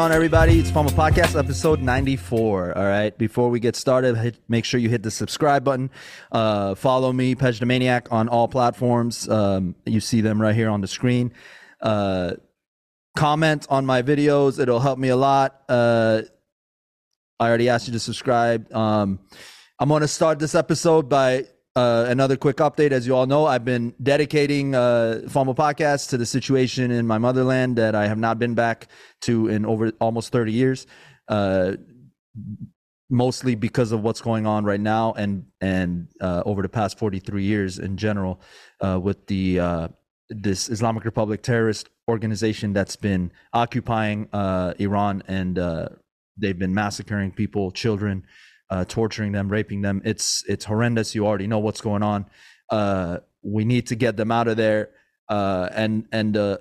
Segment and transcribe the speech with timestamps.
[0.00, 0.58] On, everybody?
[0.58, 2.78] It's pHumble Podcast, episode 94.
[2.78, 3.16] All right.
[3.18, 5.90] Before we get started, hit, make sure you hit the subscribe button.
[6.32, 9.28] Uh, follow me, Pej the on all platforms.
[9.28, 11.34] Um, you see them right here on the screen.
[11.82, 12.36] Uh,
[13.14, 14.58] comment on my videos.
[14.58, 15.60] It'll help me a lot.
[15.68, 16.22] Uh,
[17.38, 18.72] I already asked you to subscribe.
[18.72, 19.18] Um,
[19.78, 21.44] I'm going to start this episode by
[21.76, 22.92] uh, another quick update.
[22.92, 27.18] As you all know, I've been dedicating uh, pHumble Podcast to the situation in my
[27.18, 28.88] motherland that I have not been back
[29.22, 30.86] to in over almost 30 years.
[31.28, 31.76] Uh,
[33.12, 37.42] mostly because of what's going on right now and and uh, over the past 43
[37.42, 38.40] years in general
[38.80, 39.88] uh, with the uh,
[40.28, 45.58] this Islamic Republic terrorist organization that's been occupying uh, Iran and
[46.40, 48.24] they've been massacring people, children,
[48.70, 50.00] uh, torturing them, raping them.
[50.04, 51.14] It's it's horrendous.
[51.14, 52.26] You already know what's going on.
[52.70, 54.90] Uh, we need to get them out of there.
[55.28, 56.58] Uh, and and uh,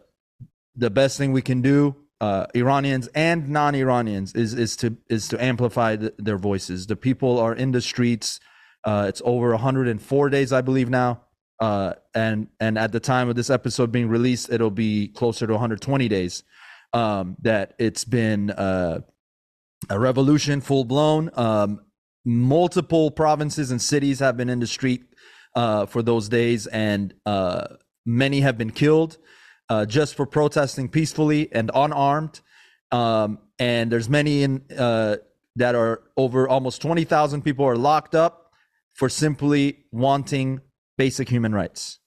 [0.76, 5.44] the best thing we can do, uh, Iranians and non-Iranians, is is to is to
[5.44, 6.88] amplify the, their voices.
[6.88, 8.40] The people are in the streets.
[8.84, 11.22] Uh, it's over 104 days, I believe now.
[11.62, 16.08] And and at the time of this episode being released, it'll be closer to 120
[16.08, 16.44] days
[16.94, 19.04] um, that it's been a
[20.00, 21.30] revolution, full blown.
[21.36, 21.82] Um,
[22.30, 25.04] multiple provinces and cities have been in the street
[25.56, 27.66] uh, for those days, and uh,
[28.06, 29.18] many have been killed
[29.70, 32.40] uh, just for protesting peacefully and unarmed.
[32.92, 35.18] Um, and there's many in uh,
[35.56, 38.52] that are over almost 20,000 people are locked up
[38.94, 40.62] for simply wanting
[40.98, 41.98] basic human rights.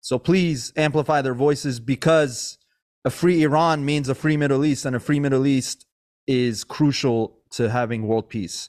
[0.00, 2.58] So please amplify their voices because
[3.04, 5.86] a free Iran means a free Middle East, and a free Middle East
[6.26, 8.68] is crucial to having world peace.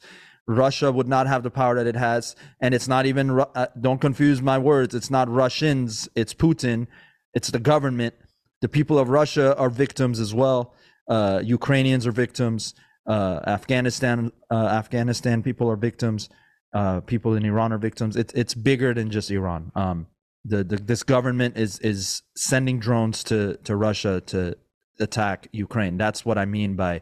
[0.51, 3.39] Russia would not have the power that it has, and it's not even.
[3.39, 4.93] Uh, don't confuse my words.
[4.93, 6.09] It's not Russians.
[6.15, 6.87] It's Putin.
[7.33, 8.15] It's the government.
[8.61, 10.73] The people of Russia are victims as well.
[11.07, 12.73] Uh, Ukrainians are victims.
[13.07, 16.29] Uh, Afghanistan, uh, Afghanistan people are victims.
[16.73, 18.15] Uh, people in Iran are victims.
[18.15, 19.71] It's it's bigger than just Iran.
[19.75, 20.07] Um,
[20.45, 24.55] the, the this government is is sending drones to to Russia to
[24.99, 25.97] attack Ukraine.
[25.97, 27.01] That's what I mean by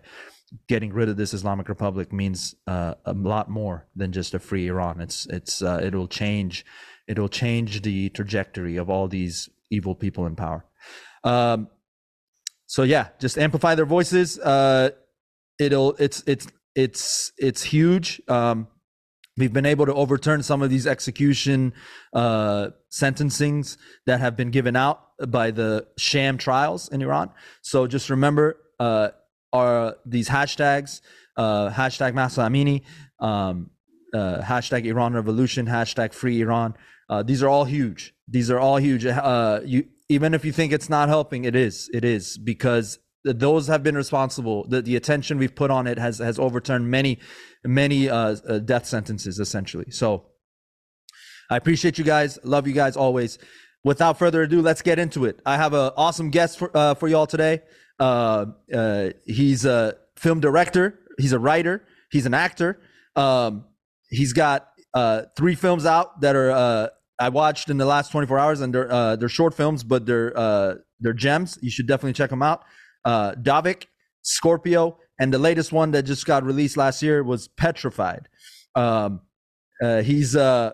[0.67, 4.67] getting rid of this Islamic Republic means uh, a lot more than just a free
[4.67, 5.01] Iran.
[5.01, 6.65] It's it's uh, it'll change
[7.07, 10.65] it'll change the trajectory of all these evil people in power.
[11.23, 11.69] Um,
[12.65, 14.39] so yeah, just amplify their voices.
[14.39, 14.91] Uh,
[15.59, 18.21] it'll it's it's it's it's huge.
[18.27, 18.67] Um,
[19.37, 21.73] we've been able to overturn some of these execution
[22.13, 27.31] uh, sentencings that have been given out by the sham trials in Iran.
[27.61, 29.09] So just remember, uh,
[29.51, 31.01] are these hashtags,
[31.37, 32.83] uh, hashtag Mahsa Amini,
[33.19, 33.69] um,
[34.13, 36.75] uh, hashtag Iran Revolution, hashtag Free Iran.
[37.09, 38.13] Uh, these are all huge.
[38.27, 39.05] These are all huge.
[39.05, 41.89] Uh, you even if you think it's not helping, it is.
[41.93, 44.67] It is because those have been responsible.
[44.67, 47.19] The, the attention we've put on it has has overturned many,
[47.63, 49.91] many uh, uh, death sentences essentially.
[49.91, 50.25] So
[51.49, 52.39] I appreciate you guys.
[52.43, 53.39] Love you guys always.
[53.83, 55.39] Without further ado, let's get into it.
[55.45, 57.61] I have an awesome guest for for y'all today.
[57.99, 60.99] Uh, uh, he's a film director.
[61.17, 61.83] He's a writer.
[62.11, 62.79] He's an actor.
[63.15, 63.65] Um,
[64.09, 66.87] he's got uh, three films out that are uh,
[67.19, 70.37] I watched in the last 24 hours, and they're uh, they're short films, but they're
[70.37, 71.59] uh, they're gems.
[71.61, 72.63] You should definitely check them out.
[73.05, 73.85] Uh, Dovic,
[74.21, 78.29] Scorpio, and the latest one that just got released last year was Petrified.
[78.75, 79.21] Um,
[79.81, 80.71] he's uh,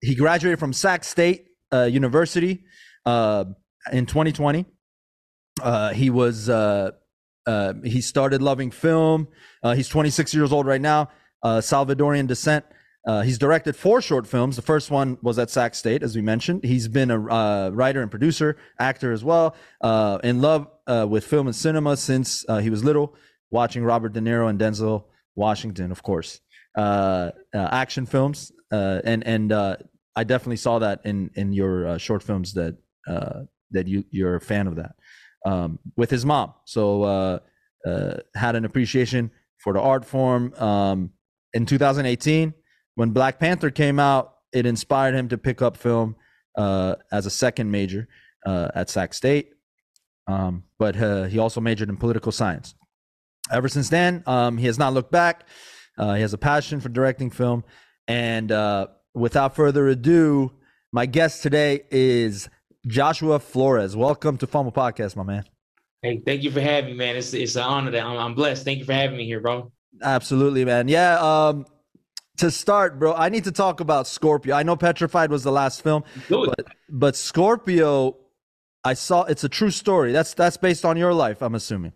[0.00, 2.64] he graduated from Sac State University
[3.06, 4.66] in 2020.
[5.62, 6.90] Uh, he was uh,
[7.46, 9.28] uh, he started loving film.
[9.62, 11.08] Uh, he's 26 years old right now.
[11.42, 12.64] Uh, Salvadorian descent.
[13.06, 14.56] Uh, he's directed four short films.
[14.56, 16.64] The first one was at Sac State, as we mentioned.
[16.64, 19.54] He's been a writer and producer, actor as well.
[20.24, 20.66] In love
[21.08, 23.14] with film and cinema since he was little,
[23.52, 25.04] watching Robert De Niro and Denzel
[25.36, 26.40] Washington, of course.
[26.76, 32.76] Action films, and and I definitely saw that in in your short films that
[33.70, 34.96] that you you're a fan of that
[35.46, 36.52] um, with his mom.
[36.64, 37.38] So uh,
[37.86, 40.52] uh, had an appreciation for the art form.
[40.54, 41.10] Um,
[41.54, 42.52] in 2018,
[42.96, 46.16] when Black Panther came out, it inspired him to pick up film
[46.56, 48.08] uh, as a second major
[48.44, 49.50] uh, at Sac State.
[50.26, 52.74] Um, but uh, he also majored in political science.
[53.52, 55.46] Ever since then, um, he has not looked back.
[55.96, 57.62] Uh, he has a passion for directing film.
[58.08, 58.50] And
[59.14, 60.52] without further ado,
[60.92, 62.48] my guest today is
[62.86, 63.96] Joshua Flores.
[63.96, 65.44] Welcome to pHumble Podcast, my man.
[66.02, 67.16] Hey, thank you for having me, man.
[67.16, 68.64] It's it's an honor that I'm, I'm blessed.
[68.64, 69.72] Thank you for having me here, bro.
[70.02, 70.88] Absolutely, man.
[70.88, 71.18] Yeah.
[71.18, 71.66] Um,
[72.36, 74.54] to start, bro, I need to talk about Scorpio.
[74.54, 78.18] I know Petrified was the last film, but but Scorpio,
[78.84, 80.12] I saw it's a true story.
[80.12, 81.92] That's that's based on your life, I'm assuming.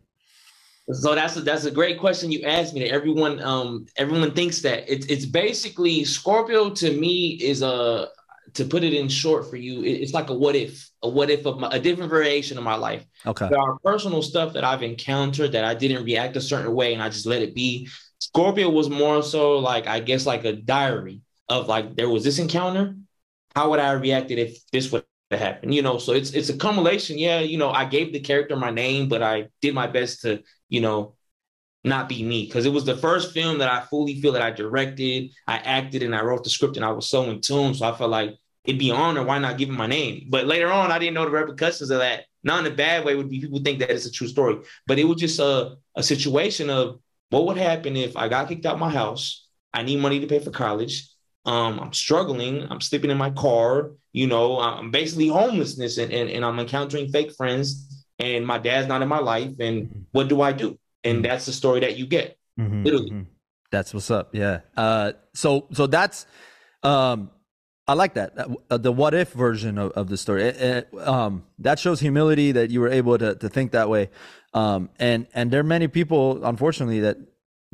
[0.92, 2.80] So that's a, that's a great question you asked me.
[2.80, 8.08] That everyone um everyone thinks that it's it's basically Scorpio to me is a
[8.54, 9.82] to put it in short for you.
[9.84, 12.74] It's like a what if a what if of my, a different variation of my
[12.74, 13.04] life.
[13.26, 13.48] Okay.
[13.48, 17.02] There are personal stuff that I've encountered that I didn't react a certain way and
[17.02, 17.88] I just let it be.
[18.18, 22.38] Scorpio was more so like I guess like a diary of like there was this
[22.38, 22.96] encounter.
[23.54, 25.74] How would I have reacted if this would have happened?
[25.74, 27.18] You know, so it's it's a cumulation.
[27.18, 30.42] Yeah, you know, I gave the character my name, but I did my best to
[30.68, 31.16] you know
[31.84, 34.50] not be me because it was the first film that I fully feel that I
[34.50, 37.74] directed, I acted, and I wrote the script, and I was so in tune.
[37.74, 39.22] So I felt like it'd be honor.
[39.24, 40.26] Why not give him my name?
[40.28, 42.24] But later on, I didn't know the repercussions of that.
[42.42, 43.14] Not in a bad way.
[43.14, 46.02] Would be people think that it's a true story, but it was just a a
[46.02, 49.46] situation of what would happen if I got kicked out my house?
[49.72, 51.08] I need money to pay for college.
[51.44, 52.66] Um, I'm struggling.
[52.70, 53.92] I'm sleeping in my car.
[54.12, 58.88] You know, I'm basically homelessness and, and, and I'm encountering fake friends and my dad's
[58.88, 59.52] not in my life.
[59.60, 60.78] And what do I do?
[61.04, 62.36] And that's the story that you get.
[62.58, 63.10] Mhm, Literally.
[63.10, 63.26] mhm.
[63.70, 64.34] That's what's up.
[64.34, 64.60] Yeah.
[64.76, 66.26] Uh, so so that's
[66.82, 67.30] um,
[67.90, 68.28] I like that
[68.70, 70.42] uh, the what if version of, of the story.
[70.44, 70.60] It-
[70.92, 71.32] it, um,
[71.66, 74.04] that shows humility that you were able to to think that way.
[74.54, 77.16] Um, and and there are many people, unfortunately, that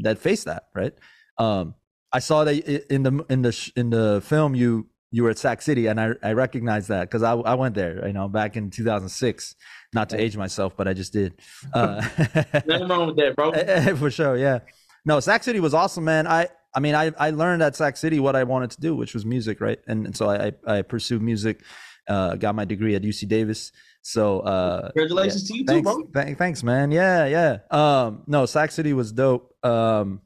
[0.07, 0.63] that face that.
[0.75, 0.95] Right.
[1.39, 1.75] Um,
[2.13, 2.57] I saw that
[2.95, 4.71] in the in the in the film you
[5.11, 8.07] you were at Sac City, and I I recognize that because I I went there.
[8.07, 9.55] You know, back in 2006.
[9.93, 11.33] Not to age myself, but I just did.
[11.75, 12.01] Uh,
[12.67, 13.53] Nothing wrong with that, bro.
[14.03, 14.59] for sure yeah
[15.05, 18.21] no sac city was awesome man i i mean i i learned at sac city
[18.21, 21.23] what i wanted to do which was music right and, and so i i pursued
[21.23, 21.63] music
[22.09, 23.73] uh got my degree at uc davis
[24.03, 26.23] so uh Congratulations to you too, thanks, bro.
[26.23, 30.21] th- thanks man yeah yeah um no sac city was dope um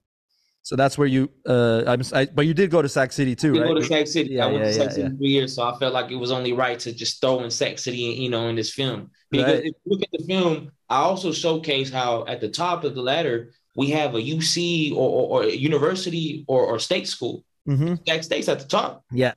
[0.62, 3.52] so that's where you uh i'm I, but you did go to sac city too
[3.54, 4.34] right go to Sac City.
[4.34, 5.16] Yeah, I went yeah, to Sac yeah, City yeah.
[5.18, 7.78] for years, so I felt like it was only right to just throw in Sac
[7.78, 9.10] City, you know, in this film.
[9.30, 9.64] Because Right.
[9.64, 13.02] if you look at the film, I also showcase how at the top of the
[13.02, 17.44] ladder we have a UC or, or, or a university or, or state school.
[17.66, 19.04] hmm Sac State's at the top.
[19.12, 19.32] yeah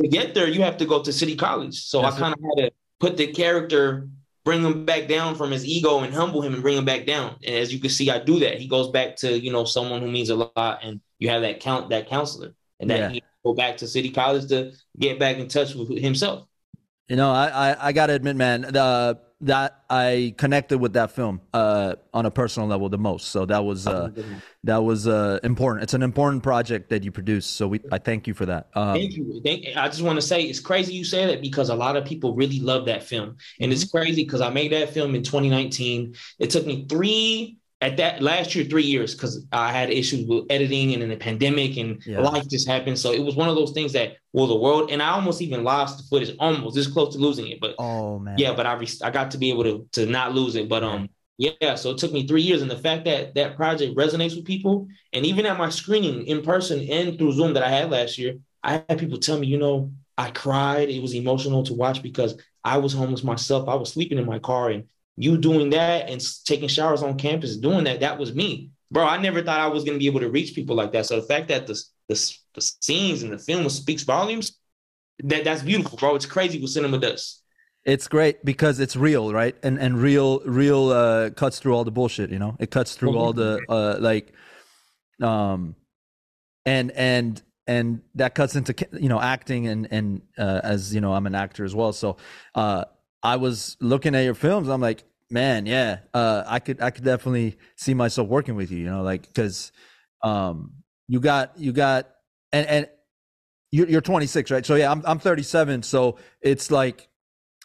[0.00, 1.76] To get there, you have to go to City College.
[1.82, 2.70] So Yes, I kind of had to
[3.00, 4.08] put the character,
[4.44, 7.36] bring him back down from his ego and humble him and bring him back down.
[7.46, 8.58] And as you can see, I do that.
[8.60, 11.60] He goes back to you know someone who means a lot, and you have that
[11.60, 13.10] count that counselor, and that Yeah.
[13.10, 16.44] he go back to City College to get back in touch with himself.
[17.08, 21.40] You know, I I, I gotta admit, man, the, that I connected with that film
[21.54, 23.28] uh, on a personal level the most.
[23.28, 24.10] So that was uh,
[24.64, 25.84] that was uh, important.
[25.84, 27.56] It's an important project that you produced.
[27.56, 28.68] So we I thank you for that.
[28.74, 29.40] Um, Thank you.
[29.44, 32.04] Thank, I just want to say it's crazy you say that because a lot of
[32.04, 33.36] people really love that film.
[33.60, 36.14] And it's crazy because I made that film in 2019.
[36.40, 40.46] It took me three at that last year, three years, because I had issues with
[40.50, 42.22] editing and in the pandemic and Yeah.
[42.22, 42.98] life just happened.
[42.98, 45.62] So it was one of those things that, well, the world, and I almost even
[45.62, 47.60] lost the footage, almost this close to losing it.
[47.60, 48.38] But Oh man.
[48.38, 50.68] yeah, but I re- I got to be able to to not lose it.
[50.68, 51.08] But um,
[51.38, 54.44] yeah, so it took me three years, and the fact that that project resonates with
[54.44, 58.18] people, and even at my screening in person and through Zoom that I had last
[58.18, 60.90] year, I had people tell me, you know, I cried.
[60.90, 63.68] It was emotional to watch because I was homeless myself.
[63.68, 64.84] I was sleeping in my car, and
[65.18, 69.04] you doing that and taking showers on campus, doing that, that was me, bro.
[69.04, 71.06] I never thought I was gonna be able to reach people like that.
[71.06, 71.74] So the fact that the
[72.08, 74.58] the, the scenes and the film speaks volumes,
[75.24, 76.14] that that's beautiful, bro.
[76.14, 77.42] It's crazy what cinema does.
[77.84, 79.56] It's great because it's real, right?
[79.62, 82.30] And and real real uh, cuts through all the bullshit.
[82.30, 84.32] You know, it cuts through all the uh, like,
[85.20, 85.74] um,
[86.64, 91.12] and and and that cuts into you know acting and and uh, as you know
[91.12, 91.92] I'm an actor as well.
[91.92, 92.16] So
[92.54, 92.84] uh,
[93.22, 94.68] I was looking at your films.
[94.68, 98.78] I'm like, man, yeah, uh, I could I could definitely see myself working with you.
[98.78, 99.72] You know, like because
[100.22, 100.72] um,
[101.08, 102.08] you got you got
[102.52, 102.88] and and
[103.70, 104.64] you're, you're 26, right?
[104.64, 105.82] So yeah, I'm I'm 37.
[105.82, 107.08] So it's like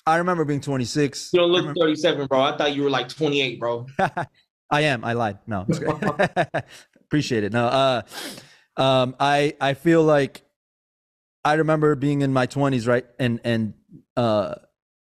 [0.06, 1.32] I remember being 26.
[1.34, 2.42] You don't look remember- 37, bro.
[2.42, 3.88] I thought you were like 28, bro.
[4.70, 5.06] I am.
[5.06, 5.38] I lied.
[5.48, 5.66] No,
[7.02, 7.54] appreciate it.
[7.54, 8.02] No, uh,
[8.76, 10.42] um, I I feel like
[11.46, 13.06] I remember being in my 20s, right?
[13.20, 13.74] And and
[14.18, 14.56] uh,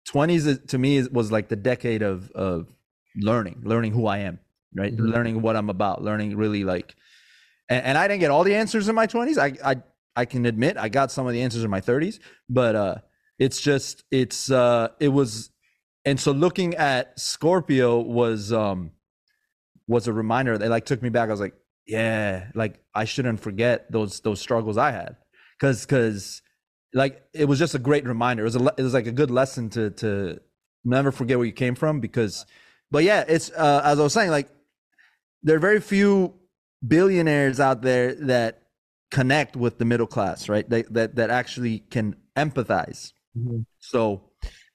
[0.07, 2.67] 20s is- to me was like the decade of of
[3.15, 4.39] learning, learning who I am,
[4.75, 4.95] right?
[4.95, 5.11] Mhm.
[5.11, 6.95] Learning what I'm about, learning really like.
[7.69, 9.37] And, and I didn't get all the answers in my 20s.
[9.37, 9.75] I I
[10.15, 12.95] I can admit I got some of the answers in my 30s, but uh,
[13.39, 15.49] it's just it's uh, it was,
[16.03, 18.91] and so looking at Scorpio was um
[19.87, 21.29] was a reminder that like took me back.
[21.29, 21.55] I was like,
[21.85, 25.15] yeah, like I shouldn't forget those those struggles I had,
[25.59, 26.41] because because
[26.93, 28.43] like it was just a great reminder.
[28.43, 30.39] It was a it was like a good lesson to to
[30.83, 31.99] never forget where you came from.
[31.99, 32.45] Because,
[32.89, 34.49] but yeah, it's uh, as I was saying, like
[35.43, 36.33] there are very few
[36.85, 38.63] billionaires out there that
[39.11, 40.69] connect with the middle class, right?
[40.69, 43.13] That that that actually can empathize.
[43.79, 44.21] So,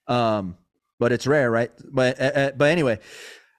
[0.07, 0.57] um,
[0.99, 1.71] but it's rare, right?
[1.93, 2.99] But uh, uh, but anyway,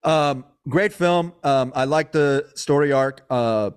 [0.03, 1.33] Um, great film.
[1.43, 3.25] Um, I like the story arc.
[3.29, 3.71] Uh,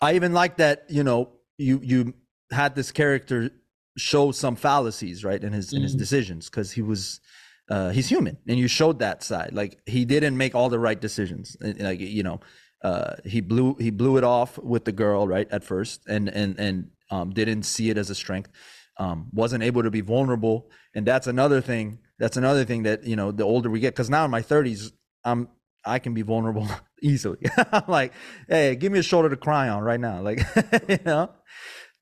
[0.00, 0.84] I even like that.
[0.88, 2.14] You know, you you
[2.50, 3.50] had this character
[3.96, 5.76] show some fallacies, right, in his mm-hmm.
[5.76, 5.98] in his mm-hmm.
[5.98, 7.20] decisions because he was.
[7.68, 9.50] Uh, he's human, and you showed that side.
[9.52, 11.56] Like he didn't make all the right decisions.
[11.60, 12.40] Like you know,
[12.82, 16.58] uh, he blew he blew it off with the girl right at first, and and
[16.58, 18.50] and um, didn't see it as a strength.
[18.96, 21.98] Um, wasn't able to be vulnerable, and that's another thing.
[22.18, 23.32] That's another thing that you know.
[23.32, 24.92] The older we get, because now in my thirties,
[25.24, 25.48] I'm
[25.84, 26.68] I can be vulnerable
[27.02, 27.38] easily.
[27.72, 28.12] I'm like,
[28.48, 30.40] hey, give me a shoulder to cry on right now, like
[30.88, 31.30] you know.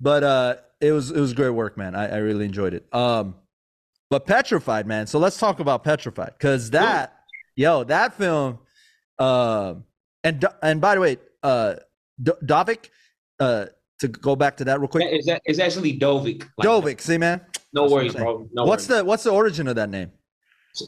[0.01, 1.95] But uh, it was it was great work, man.
[1.95, 2.87] I, I really enjoyed it.
[2.95, 3.35] Um,
[4.11, 5.07] but Petrified, man.
[5.07, 7.15] So let's talk about Petrified because that,
[7.57, 8.59] yo, that film.
[9.19, 9.75] Uh,
[10.25, 11.75] and and by the way, uh,
[12.23, 12.91] D- Dovic,
[13.41, 13.67] uh,
[14.01, 15.09] to go back to that real quick.
[15.11, 16.49] Is that is actually Dovic?
[16.57, 17.41] Like Dovic, see, man.
[17.73, 18.49] No worries, bro.
[18.53, 19.01] No what's worries.
[19.01, 20.13] the what's the origin of that name?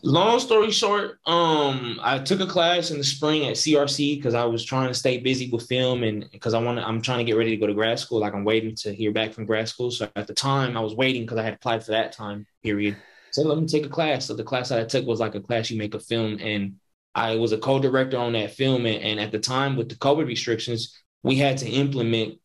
[0.03, 4.45] Long story short, um, I took a class in the spring at CRC because I
[4.45, 7.37] was trying to stay busy with film and because I want I'm trying to get
[7.37, 8.21] ready to go to grad school.
[8.21, 9.91] Like I'm waiting to hear back from grad school.
[9.91, 12.97] So at the time, I was waiting because I had applied for that time period.
[13.33, 14.27] So let me take a class.
[14.27, 16.77] So the class that I took was like a class you make a film, and
[17.15, 18.87] I was a co-director on that film.
[18.87, 22.39] And, and at the time, with the COVID restrictions, we had to implement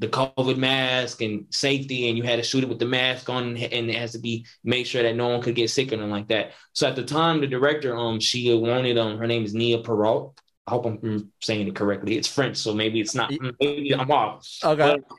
[0.00, 3.56] the COVID mask and safety, and you had to shoot it with the mask on,
[3.56, 6.10] and it has to be make sure that no one could get sick or anything
[6.10, 6.52] like that.
[6.72, 10.40] So at the time, the director, um, she wanted, um, her name is Nia Perrault.
[10.66, 12.16] I hope I'm saying it correctly.
[12.16, 13.30] It's French, so maybe it's not.
[13.60, 14.48] Maybe I'm off.
[14.64, 14.96] Okay.
[14.96, 15.18] But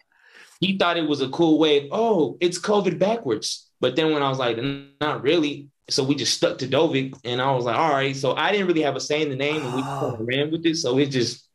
[0.60, 1.86] he thought it was a cool way.
[1.86, 3.70] Of, oh, it's COVID backwards.
[3.80, 4.58] But then when I was like,
[5.00, 5.68] not really.
[5.90, 8.16] So we just stuck to Dovic, and I was like, all right.
[8.16, 10.66] So I didn't really have a say in the name, and we of ran with
[10.66, 10.78] it.
[10.78, 11.48] So it just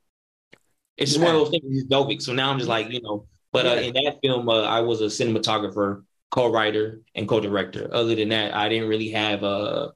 [0.96, 1.26] it's just yeah.
[1.26, 1.64] one of those things.
[1.68, 2.22] He's Dovic.
[2.22, 5.00] So now I'm just like, you know, but uh, in that film, uh, I was
[5.00, 7.88] a cinematographer, co-writer, and co-director.
[7.92, 9.90] Other than that, I didn't really have uh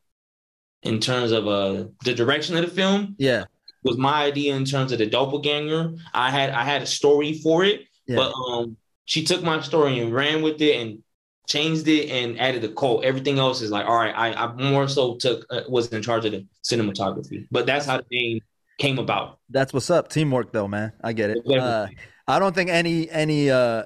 [0.83, 3.16] in terms of uh the direction of the film.
[3.19, 3.45] Yeah,
[3.83, 5.95] was my idea in terms of the doppelganger.
[6.14, 8.16] I had I had a story for it, yeah.
[8.16, 11.02] but um she took my story and ran with it and
[11.49, 13.04] changed it and added a cult.
[13.04, 16.25] Everything else is like, all right, I, I more so took uh, was in charge
[16.25, 17.49] of the cinematography.
[17.50, 18.40] But that's how the name
[18.80, 19.38] came about.
[19.49, 20.08] That's what's up.
[20.08, 20.92] Teamwork, though, man.
[21.02, 21.38] I get it.
[21.46, 21.87] Uh,
[22.26, 23.84] I don't think any any uh,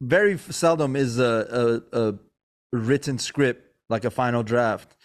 [0.00, 2.14] very seldom is a, a, a
[2.72, 4.96] written script like a final draft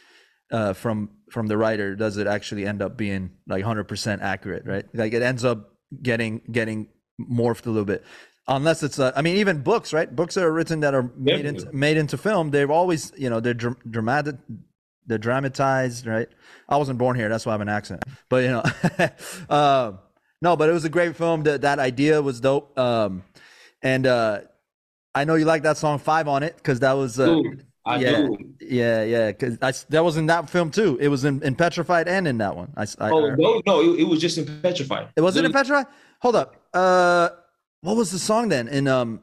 [0.51, 4.85] uh, from from the writer does it actually end up being like 100% accurate, right?
[4.93, 5.71] Like it ends up
[6.01, 8.03] getting getting morphed a little bit.
[8.47, 10.13] Unless it's, uh, I mean, even books, right?
[10.13, 12.49] Books that are written that are made into made into film.
[12.49, 14.35] They've always, you know, they're dr- dramatic,
[15.07, 16.27] they're dramatized, right?
[16.69, 18.03] I wasn't born here, that's why I have an accent.
[18.29, 18.63] But you know,
[19.49, 19.93] uh,
[20.41, 21.43] no, but it was a great film.
[21.43, 22.77] That that idea was dope.
[22.77, 23.23] Um,
[23.81, 24.41] and uh,
[25.13, 27.19] I know you like that song Five on it because that was.
[27.19, 28.37] Uh, Ooh, I yeah, do.
[28.61, 29.31] yeah, yeah.
[29.31, 29.57] Because
[29.89, 30.97] that was in that film too.
[31.01, 32.71] It was in, in Petrified and in that one.
[32.77, 35.09] I, I oh no, no, it, it, was just in Petrified.
[35.15, 35.87] It wasn't in Petrified.
[36.19, 36.55] Hold up.
[36.73, 37.29] Uh,
[37.81, 39.21] what was the song then in um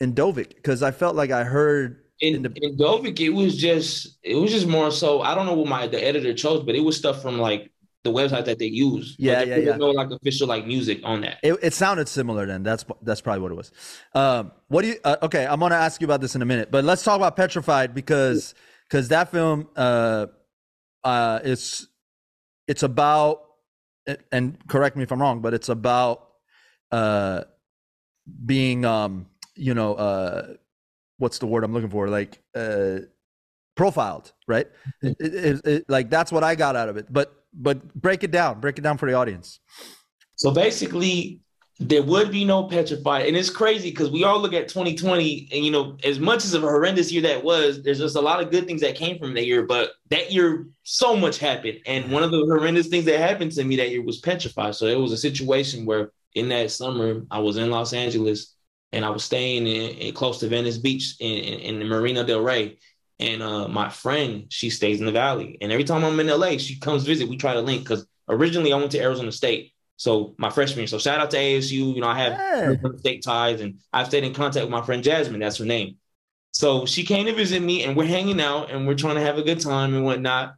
[0.00, 0.54] in Dovic?
[0.54, 4.34] Because I felt like I heard in, in, the, in Dovic, it was just it
[4.36, 5.22] was just more so.
[5.22, 7.70] I don't know what my the editor chose, but it was stuff from like
[8.04, 9.16] the website that they use.
[9.18, 9.76] Yeah, yeah, yeah.
[9.76, 11.38] No like official like music on that.
[11.42, 12.62] It, it sounded similar then.
[12.62, 13.72] That's that's probably what it was.
[14.14, 14.96] Um, what do you?
[15.04, 17.36] Uh, okay, I'm gonna ask you about this in a minute, but let's talk about
[17.36, 18.54] Petrified because
[18.88, 20.26] because that film, uh,
[21.04, 21.86] uh, it's
[22.66, 23.42] it's about
[24.32, 26.24] and correct me if I'm wrong, but it's about
[26.90, 27.44] uh
[28.46, 30.54] being um you know uh
[31.18, 32.08] what's the word I'm looking for?
[32.08, 33.00] Like uh
[33.76, 34.66] profiled right?
[35.02, 37.12] It, it, it, like that's what I got out of it.
[37.12, 39.60] But but break it down break it down for the audience.
[40.36, 41.40] So basically
[41.80, 43.26] there would be no petrified.
[43.26, 46.54] And it's crazy because we all look at 2020 and you know as much as
[46.54, 49.34] a horrendous year that was there's just a lot of good things that came from
[49.34, 49.62] that year.
[49.64, 51.78] But that year so much happened.
[51.86, 54.74] And one of the horrendous things that happened to me that year was petrified.
[54.74, 58.54] So it was a situation where in that summer i was in los angeles
[58.92, 62.24] and I was staying in, in close to Venice Beach in, in, in the Marina
[62.24, 62.78] del Rey.
[63.20, 65.58] And uh, my friend, she stays in the valley.
[65.60, 67.28] And every time I'm in LA, she comes visit.
[67.28, 69.72] We try to link because originally I went to Arizona State.
[69.96, 70.86] So my freshman year.
[70.86, 71.72] So shout out to ASU.
[71.72, 72.90] You know, I have yeah.
[72.98, 75.40] state ties and I've stayed in contact with my friend Jasmine.
[75.40, 75.96] That's her name.
[76.52, 79.38] So she came to visit me and we're hanging out and we're trying to have
[79.38, 80.54] a good time and whatnot.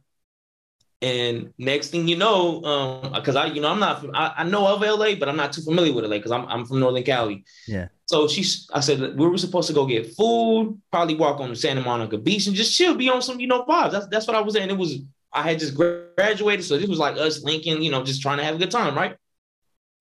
[1.01, 4.67] And next thing you know, um, because I, you know, I'm not, I, I, know
[4.67, 7.43] of LA, but I'm not too familiar with LA because I'm, I'm from Northern Cali.
[7.67, 7.87] Yeah.
[8.11, 11.55] So she's, I said we were supposed to go get food, probably walk on the
[11.55, 13.93] Santa Monica Beach and just chill, be on some, you know, vibes.
[13.93, 14.69] That's that's what I was saying.
[14.69, 14.97] It was,
[15.31, 18.43] I had just graduated, so this was like us linking, you know, just trying to
[18.43, 19.15] have a good time, right?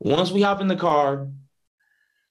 [0.00, 1.29] Once we hop in the car,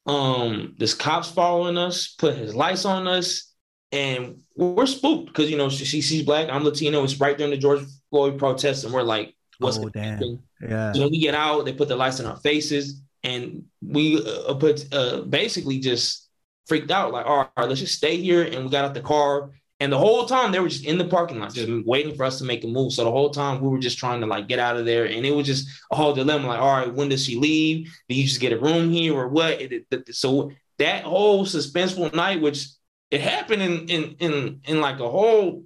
[0.05, 3.53] um, this cop's following us, put his lights on us,
[3.93, 7.05] and we're spooked because you know she, she's black, I'm Latino.
[7.05, 10.43] It's right during the George Floyd protests, and we're like, what's Oh, damn.
[10.61, 10.91] Yeah.
[10.91, 14.93] So we get out, they put the lights in our faces, and we uh, put
[14.93, 16.27] uh, basically just
[16.67, 17.11] freaked out.
[17.11, 18.43] Like, all right, let's just stay here.
[18.43, 21.05] And we got out the car, and the whole time they were just in the
[21.05, 22.93] parking lot, just waiting for us to make a move.
[22.93, 25.25] So the whole time we were just trying to like get out of there, and
[25.25, 26.47] it was just a whole dilemma.
[26.47, 27.91] Like, all right, when does she leave?
[28.07, 29.61] Do you just get a room here or what?
[29.61, 32.67] It- it- so that whole suspenseful night, which
[33.11, 35.63] it happened in in in in like a whole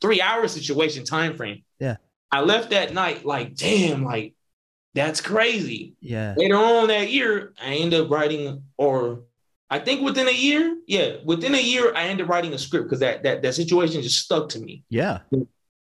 [0.00, 1.62] three hour situation time frame.
[1.80, 1.96] Yeah.
[2.30, 4.34] I left that night like, damn, like
[4.94, 5.94] that's crazy.
[6.00, 6.34] Yeah.
[6.36, 9.24] Later on that year, I ended up writing, or
[9.68, 12.86] I think within a year, yeah, within a year, I ended up writing a script
[12.86, 14.84] because that that that situation just stuck to me.
[14.88, 15.20] Yeah.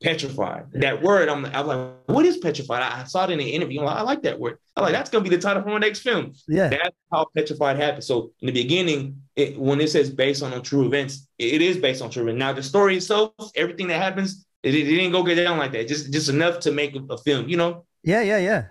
[0.01, 0.68] Petrified.
[0.74, 2.82] That word, I'm, I'm like, what is petrified?
[2.82, 3.80] I, I saw it in the interview.
[3.80, 4.58] I'm like, I like that word.
[4.75, 6.34] I'm like, that's gonna be the title for my next film.
[6.48, 6.70] Yeah.
[6.70, 8.04] That's how petrified happened.
[8.04, 11.78] So in the beginning, it, when it says based on true events, it, it is
[11.78, 12.39] based on true events.
[12.39, 15.88] Now the story itself, everything that happens, it, it didn't go get down like that.
[15.88, 17.86] Just just enough to make a, a film, you know.
[18.04, 18.22] Yeah.
[18.22, 18.38] Yeah.
[18.38, 18.66] Yeah.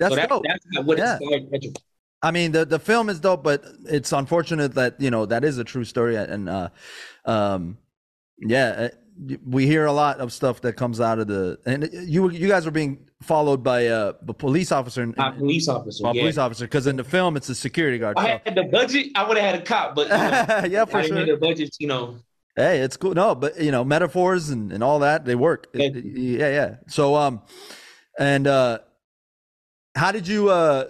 [0.00, 0.42] That's so that, dope.
[0.44, 1.18] that's what Yeah.
[2.22, 5.56] I mean, the the film is dope, but it's unfortunate that you know that is
[5.58, 6.68] a true story, and uh,
[7.24, 7.78] um,
[8.38, 12.28] yeah, uh, we hear a lot of stuff that comes out of the and you
[12.30, 16.06] you guys are being followed by uh, a police officer, and, A police officer.
[16.06, 16.22] a yeah.
[16.22, 18.18] police officer, because in the film it's a security guard.
[18.18, 20.84] I so- had the budget, I would have had a cop, but you know, yeah,
[20.86, 21.24] for I sure.
[21.26, 22.16] the budget, you know.
[22.56, 23.14] Hey, it's cool.
[23.14, 25.68] No, but you know, metaphors and, and all that they work.
[25.72, 26.74] It- yeah, yeah.
[26.88, 27.40] So um,
[28.18, 28.80] and uh,
[29.94, 30.84] how did you uh,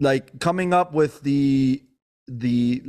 [0.00, 1.82] like coming up with the
[2.26, 2.82] the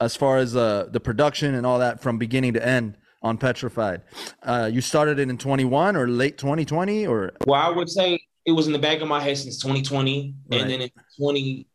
[0.00, 4.02] as far as uh the production and all that from beginning to end on Petrified?
[4.42, 7.88] Uh, you started it in twenty one or late twenty twenty or Well, I would
[7.88, 10.60] say it was in the back of my head since 2020, Right.
[10.60, 11.66] and then in 20,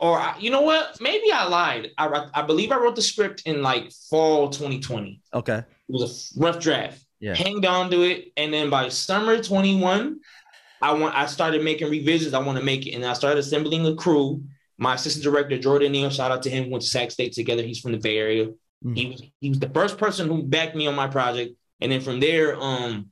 [0.00, 0.98] or I, you know what?
[1.02, 1.90] Maybe I lied.
[1.98, 5.20] I I believe I wrote the script in like fall 2020.
[5.34, 7.04] okay, It was a rough draft.
[7.20, 7.34] Yeah.
[7.34, 10.20] Hanged on to it, and then by summer 21,
[10.80, 12.34] I want I started making revisions.
[12.34, 14.42] I want to make it, and I started assembling a crew.
[14.76, 17.62] My assistant director Jordan Neal, shout out to him, went to Sac State together.
[17.62, 18.48] He's from the Bay Area.
[18.84, 18.96] Mm.
[18.96, 22.00] He was he was the first person who backed me on my project, and then
[22.00, 23.10] from there, um,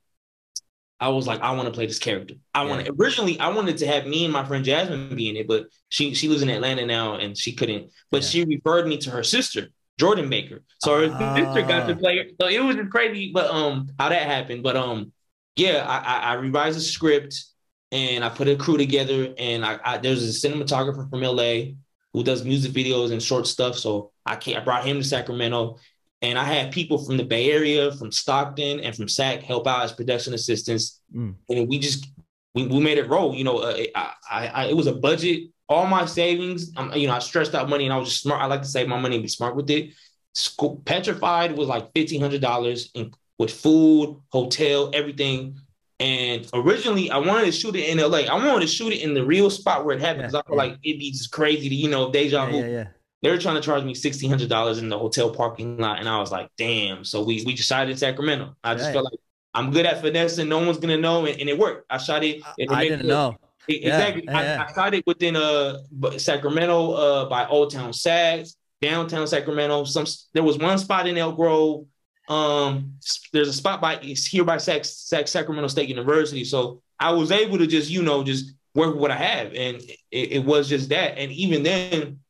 [0.98, 2.34] I was like, I want to play this character.
[2.54, 5.36] I want to originally I wanted to have me and my friend Jasmine be in
[5.36, 7.90] it, but she she lives in Atlanta now and she couldn't.
[8.10, 8.28] But Yeah.
[8.28, 10.62] she referred me to her sister, Jordan Baker.
[10.78, 12.32] So her sister got to play.
[12.40, 14.62] So it was crazy, but um, how that happened.
[14.62, 15.12] But um,
[15.56, 17.44] yeah, I I, I revised the script
[17.92, 19.34] and I put a crew together.
[19.38, 21.74] And I, I there's a cinematographer from LA
[22.12, 23.76] who does music videos and short stuff.
[23.76, 25.78] So I can I brought him to Sacramento.
[26.22, 29.84] And I had people from the Bay Area, from Stockton, and from SAC help out
[29.84, 31.00] as production assistants.
[31.14, 31.34] Mm.
[31.50, 32.06] And we just
[32.54, 33.34] we, we made it roll.
[33.34, 35.50] You know, uh, I, I, I it was a budget.
[35.68, 38.40] All my savings, um, you know, I stressed out money, and I was just smart.
[38.40, 39.92] I like to save my money and be smart with it.
[40.34, 42.92] School, Petrified was like fifteen hundred dollars
[43.38, 45.58] with food, hotel, everything.
[45.98, 48.18] And originally, I wanted to shoot it in LA.
[48.18, 50.42] I wanted to shoot it in the real spot where it happened because Yeah, I
[50.48, 50.62] feel yeah.
[50.62, 52.58] like it'd be just crazy to, you know, deja vu.
[52.58, 52.84] yeah, yeah.
[53.22, 56.08] They were trying to charge me sixteen hundred dollars in the hotel parking lot, and
[56.08, 58.54] I was like, "Damn!" So we we decided in Sacramento.
[58.62, 58.92] I just Right.
[58.92, 59.18] felt like
[59.54, 61.86] I'm good at finesse, and no one's gonna know, and, and it worked.
[61.88, 62.42] I shot it.
[62.58, 63.36] it I didn't it- know.
[63.66, 64.28] Yeah, Exactly.
[64.28, 64.64] I.
[64.64, 65.78] I shot it within uh
[66.18, 69.84] Sacramento, uh, by Old Town Sags, downtown Sacramento.
[69.84, 70.04] Some
[70.34, 71.86] there was one spot in Elk Grove.
[72.28, 72.94] Um,
[73.32, 76.44] there's a spot by it's here by Sac, Sac Sacramento State University.
[76.44, 79.80] So I was able to just you know just work with what I have, and
[80.10, 81.18] it, it was just that.
[81.18, 82.20] And even then,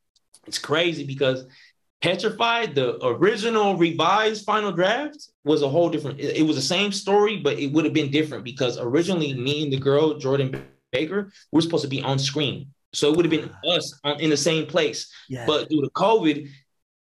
[0.45, 1.45] it's crazy because
[2.01, 6.19] Petrified, the original revised final draft, was a whole different.
[6.19, 9.63] It, it was the same story, but it would have been different because originally me
[9.63, 13.31] and the girl Jordan Baker were supposed to be on screen, so it would have
[13.31, 15.11] been us on, in the same place.
[15.27, 15.45] Yeah.
[15.47, 16.49] But due to COVID,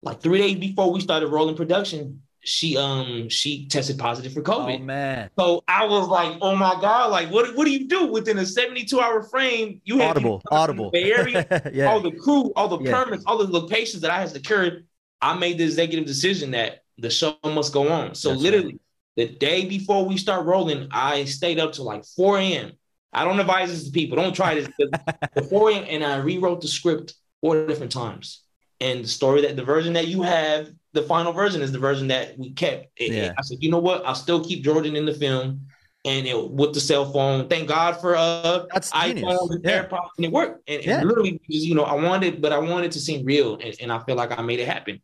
[0.02, 4.80] like three days before we started rolling production, she um she tested positive for COVID.
[4.80, 5.30] oh man.
[5.38, 8.46] So I was like, oh my God, like what, what do you do within a
[8.46, 9.80] 72 hour frame?
[9.84, 10.42] You had Audible.
[10.50, 10.90] Audible.
[10.90, 11.88] Bay Area, yeah.
[11.90, 13.04] all the crew, all the Yeah.
[13.04, 14.86] permits, all the locations that I had secured.
[15.20, 18.14] I made the executive decision that the show must go on.
[18.14, 18.78] So That's literally
[19.16, 22.72] the day before we start rolling, I stayed up till like 4 a.m.
[23.12, 24.16] I don't advise this to people.
[24.16, 24.68] Don't try this.
[24.68, 24.92] because
[25.34, 25.84] the 4 a.m.
[25.88, 28.42] and I rewrote the script four different times.
[28.80, 32.08] And the story that the version that you have, the final version is the version
[32.08, 32.86] that we kept.
[32.96, 33.34] It- Yeah.
[33.38, 34.04] I said, you know what?
[34.06, 35.66] I'll still keep Jordan in the film.
[36.04, 39.24] And it, with the cell phone, thank God for uh That's genius.
[39.24, 39.84] iPhone and Yeah.
[39.84, 40.62] AirPods, and it worked.
[40.68, 41.02] And, and Yeah.
[41.02, 43.98] literally, just you know, I wanted, but I wanted to seem real, and, and I
[44.04, 45.02] feel like I made it happen.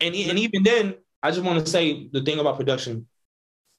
[0.00, 3.06] And and even then, I just want to say the thing about production.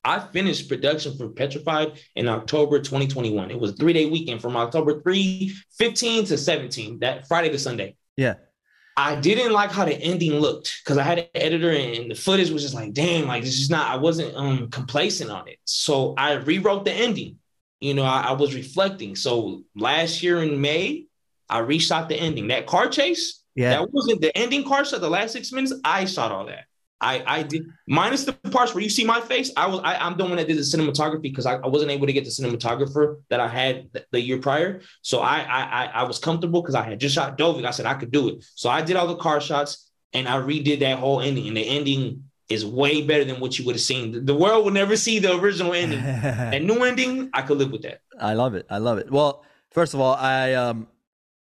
[0.03, 3.49] I finished production for Petrified in October 2021.
[3.49, 7.57] It was a three day weekend from October 3, 15 to 17, that Friday to
[7.59, 7.95] Sunday.
[8.17, 8.35] Yeah.
[8.99, 12.49] I didn't like how the ending looked because I had an editor and the footage
[12.49, 15.59] was just like, damn, like this is not, I wasn't um complacent on it.
[15.65, 17.37] So I rewrote the ending.
[17.79, 19.15] You know, I, I was reflecting.
[19.15, 21.05] So last year in May,
[21.47, 22.47] I reshot the ending.
[22.47, 25.73] That car chase, yeah, that wasn't the ending car shot, the last six minutes.
[25.85, 26.65] I shot all that.
[26.99, 29.51] I I did minus the parts where you see my face.
[29.55, 32.07] I was I, am the one that did the cinematography because I, I wasn't able
[32.07, 34.81] to get the cinematographer that I had the, the year prior.
[35.01, 37.65] So I I I was comfortable because I had just shot Dovic.
[37.65, 38.45] I said I could do it.
[38.55, 41.47] So I did all the car shots and I redid that whole ending.
[41.47, 44.25] And the ending is way better than what you would have seen.
[44.25, 46.01] The world will never see the original ending.
[46.03, 47.99] that new ending, I could live with that.
[48.19, 48.65] I love it.
[48.69, 49.11] I love it.
[49.11, 50.87] Well, first of all, I um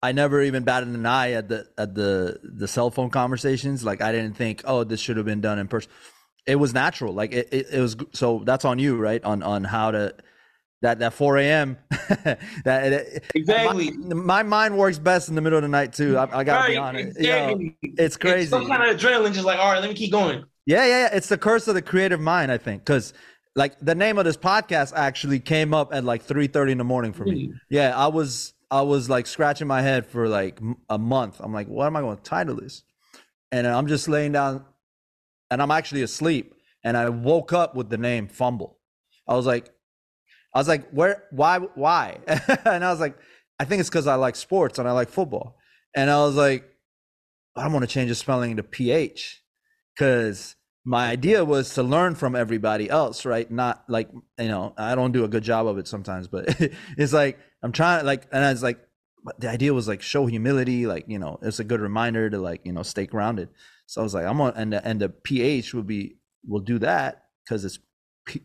[0.02, 3.84] I never even batted an eye at the at the the cell phone conversations.
[3.84, 5.92] Like I didn't think, oh, this should have been done in person.
[6.46, 7.14] It was natural.
[7.14, 7.98] Like it, it, it was.
[8.14, 9.24] So that's on you, right?
[9.24, 10.16] On on how to
[10.82, 11.78] that that 4 a.m.
[12.64, 13.92] that exactly.
[13.92, 16.18] My, my, mind works best in the middle of the night too.
[16.18, 17.18] I, I gotta right, be honest.
[17.18, 17.76] Exactly.
[17.82, 18.42] You know, it's crazy.
[18.44, 20.46] It's some kind of adrenaline, just like all right, let me keep going.
[20.66, 21.10] Yeah, yeah, yeah.
[21.14, 23.14] It's the curse of the creative mind, I think, because
[23.56, 27.12] like the name of this podcast actually came up at like 3:30 in the morning
[27.12, 27.48] for me.
[27.48, 27.54] Mm.
[27.70, 31.38] Yeah, I was I was like scratching my head for like a month.
[31.40, 32.84] I'm like, what am I going to title this?
[33.52, 34.66] And I'm just laying down
[35.50, 36.54] and I'm actually asleep.
[36.84, 38.78] And I woke up with the name Fumble.
[39.28, 39.70] I was like,
[40.54, 42.20] I was like, where, why, why?
[42.28, 43.18] and I was like,
[43.60, 45.58] I think it's because I like sports and I like football.
[45.96, 46.64] And I was like,
[47.56, 49.42] I want to change the spelling to PH
[49.96, 50.56] because
[50.86, 53.50] my idea was to learn from everybody else, right?
[53.52, 56.56] Not like, you know, I don't do a good job of it sometimes, but
[56.98, 58.80] it's like, I'm trying like, and I was like,
[59.38, 62.62] the idea was like show humility, like you know, it's a good reminder to like
[62.66, 63.50] you know stay grounded.
[63.86, 66.16] So I was like, I'm on, and the, and the ph will be
[66.48, 67.80] will do that because it's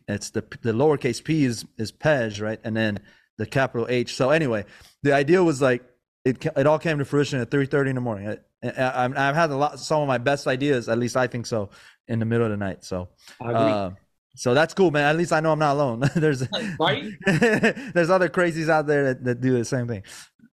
[0.07, 2.99] it's the the lowercase p is is pej right, and then
[3.37, 4.15] the capital H.
[4.15, 4.65] So anyway,
[5.03, 5.83] the idea was like
[6.23, 8.37] it it all came to fruition at 3:30 in the morning.
[8.63, 11.45] I, I, I've had a lot some of my best ideas, at least I think
[11.45, 11.69] so,
[12.07, 12.83] in the middle of the night.
[12.83, 13.09] So.
[13.41, 13.91] i Uh,
[14.35, 15.03] so that's cool, man.
[15.05, 16.03] At least I know I'm not alone.
[16.15, 16.43] there's
[16.79, 17.05] right?
[17.25, 20.03] there's other crazies out there that, that do the same thing.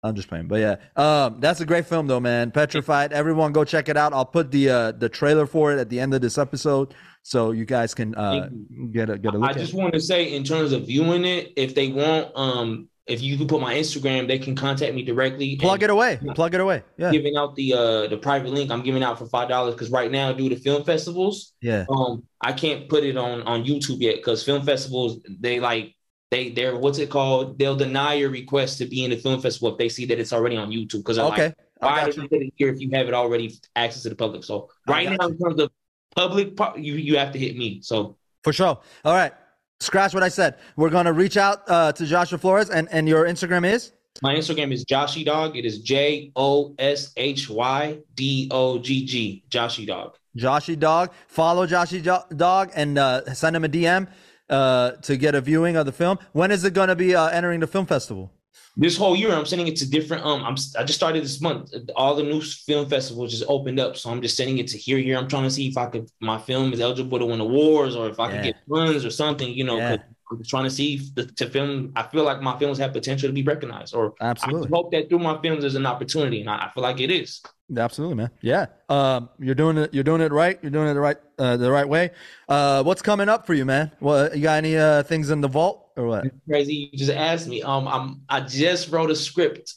[0.01, 2.51] I'm just playing, but yeah, um, that's a great film though, man.
[2.51, 3.11] Petrified.
[3.11, 4.13] Everyone, go check it out.
[4.13, 7.51] I'll put the uh, the trailer for it at the end of this episode, so
[7.51, 8.49] you guys can uh,
[8.91, 9.49] get a get a look.
[9.49, 13.22] I just want to say, in terms of viewing it, if they want, um, if
[13.22, 15.56] you can put my Instagram, they can contact me directly.
[15.56, 16.19] Plug it away.
[16.36, 16.84] Plug it away.
[16.98, 17.12] Yeah.
[17.12, 20.12] Giving out the uh the private link I'm giving out for five dollars because right
[20.12, 21.86] now due to film festivals, yeah.
[21.89, 25.95] Um, I can't put it on on YouTube yet because film festivals they like
[26.30, 27.58] they they're what's it called?
[27.58, 30.32] They'll deny your request to be in the film festival if they see that it's
[30.32, 31.54] already on YouTube because okay.
[31.82, 34.15] Like, why did you put it here if you have it already access to the
[34.15, 34.43] public?
[34.43, 35.34] So right now, you.
[35.34, 35.72] in terms of
[36.15, 37.82] public, you you have to hit me.
[37.82, 38.80] So for sure.
[39.06, 39.34] All right
[39.79, 40.55] scratch what I said.
[40.75, 43.91] We're gonna reach out uh, to Joshua Flores, and and your Instagram is.
[44.21, 45.55] My Instagram is Joshy Dog.
[45.55, 49.43] It is J O S H Y D O G G.
[49.49, 50.15] Joshy Dog.
[50.37, 51.11] Joshy Dog.
[51.27, 52.03] Follow Joshy
[52.35, 54.07] Dog and uh, send him a DM
[54.49, 56.19] uh, to get a viewing of the film.
[56.33, 58.31] When is it going to be uh, entering the film festival?
[58.77, 61.73] This whole year I'm sending it to different um I'm I just started this month.
[61.95, 64.97] All the new film festivals just opened up so I'm just sending it to here
[64.97, 65.17] here.
[65.17, 68.10] I'm trying to see if I could my film is eligible to win awards or
[68.10, 68.36] if I yeah.
[68.36, 69.97] could get funds or something you know yeah.
[70.32, 73.34] I'm trying to see the, to film I feel like my films have potential to
[73.34, 74.67] be recognized or absolutely.
[74.67, 77.12] I hope that through my films there's an opportunity and I, I feel like it
[77.12, 77.41] is.
[77.75, 78.29] Absolutely man.
[78.41, 78.67] Yeah.
[78.88, 80.60] Um you're doing it you're doing it right.
[80.62, 82.12] You're doing it the right uh, the right way.
[82.47, 83.91] Uh what's coming up for you man?
[83.99, 86.25] What you got any uh things in the vault or what?
[86.47, 86.89] Crazy.
[86.91, 87.62] You just asked me.
[87.62, 89.75] Um, I'm I just wrote a script,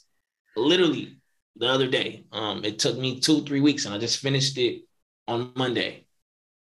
[0.56, 1.18] literally
[1.56, 2.24] the other day.
[2.30, 4.82] Um, it took me two three weeks, and I just finished it
[5.26, 6.06] on Monday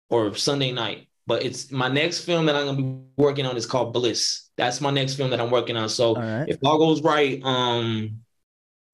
[0.09, 1.07] or Sunday night.
[1.27, 4.49] But it's my next film that I'm gonna be working on is called Bliss.
[4.55, 5.89] That's my next film that I'm working on.
[5.89, 8.21] So all if all goes right, um,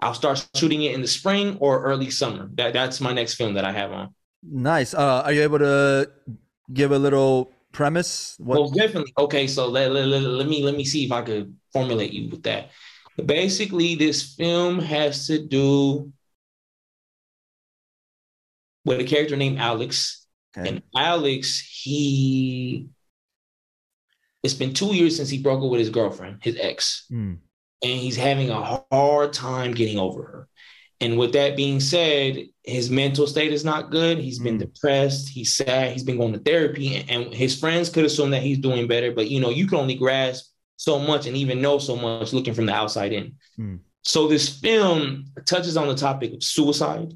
[0.02, 2.50] I'll start shooting it in the spring or early summer.
[2.56, 4.16] That that's my next film that I have on.
[4.44, 4.94] Nice.
[4.94, 6.10] Uh, are you able to
[6.74, 8.36] give a little premise?
[8.40, 8.60] What?
[8.60, 9.14] Well, definitely.
[9.18, 12.30] Okay, so let, let, let, let me let me see if I could formulate you
[12.30, 12.72] with that.
[13.24, 16.12] Basically, this film has to do
[18.86, 20.26] with a character named Alex.
[20.58, 20.70] Okay.
[20.70, 22.88] And Alex, he
[24.42, 27.08] it's been two years since he broke up with his girlfriend, his ex.
[27.12, 27.40] Mm.
[27.84, 30.48] And he's having a hard time getting over her.
[31.02, 34.18] And with that being said, his mental state is not good.
[34.18, 34.62] He's been mm.
[34.62, 35.30] depressed.
[35.30, 35.92] He's sad.
[35.92, 39.12] He's been going to therapy, and, his friends could assume that he's doing better.
[39.12, 42.54] But you know, you can only grasp so much and even know so much looking
[42.54, 43.36] from the outside in.
[43.60, 43.80] Mm.
[44.04, 47.14] So this film touches on the topic of suicide,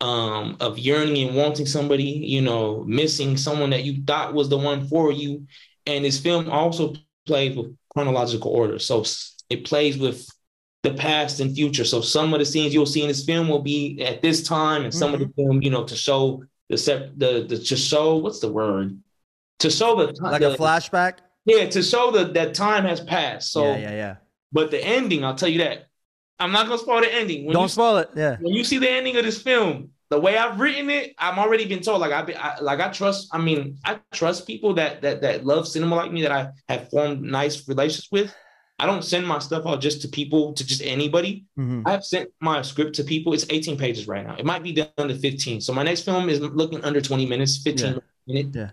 [0.00, 4.58] um, of yearning and wanting somebody, you know, missing someone that you thought was the
[4.58, 5.46] one for you.
[5.86, 6.94] And this film also
[7.26, 8.78] plays with chronological order.
[8.78, 9.04] So
[9.48, 10.26] it plays with
[10.82, 11.84] the past and future.
[11.84, 14.84] So some of the scenes you'll see in this film will be at this time,
[14.84, 15.14] and some mm-hmm.
[15.14, 15.42] of the mm-hmm.
[15.42, 18.98] film, you know, to show the set the the to show what's the word
[19.62, 21.18] to show the like the, a flashback.
[21.44, 23.52] Yeah, to show that that time has passed.
[23.52, 24.16] So yeah, yeah, yeah.
[24.52, 25.86] But the ending, I'll tell you that.
[26.38, 27.46] I'm not gonna spoil the ending.
[27.46, 28.10] When Don't spoil it.
[28.14, 28.36] Yeah.
[28.40, 31.66] When you see the ending of this film, the way I've written it, I'm already
[31.66, 32.00] been told.
[32.00, 33.28] Like i've I, like I trust.
[33.32, 36.90] I mean, I trust people that that that love cinema like me that I have
[36.90, 38.34] formed nice relations with.
[38.82, 41.44] I don't send my stuff out just to people, to just anybody.
[41.56, 41.86] Mm-hmm.
[41.86, 43.32] I have sent my script to people.
[43.32, 44.34] It's 18 pages right now.
[44.36, 45.60] It might be done to 15.
[45.60, 47.98] So my next film is looking under 20 minutes, 15 yeah.
[48.26, 48.56] minutes.
[48.56, 48.70] Yeah.